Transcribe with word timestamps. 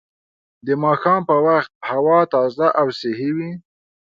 د 0.65 0.67
ماښام 0.83 1.21
په 1.29 1.35
وخت 1.47 1.71
هوا 1.89 2.19
تازه 2.33 2.67
او 2.79 2.87
صحي 2.99 3.29
وي 3.37 3.51